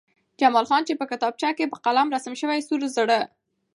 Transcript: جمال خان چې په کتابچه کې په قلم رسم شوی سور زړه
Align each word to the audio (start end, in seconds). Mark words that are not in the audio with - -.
جمال 0.39 0.65
خان 0.69 0.81
چې 0.87 0.93
په 0.99 1.05
کتابچه 1.11 1.49
کې 1.57 1.71
په 1.71 1.77
قلم 1.85 2.07
رسم 2.15 2.33
شوی 2.41 2.59
سور 2.67 2.81
زړه 2.97 3.19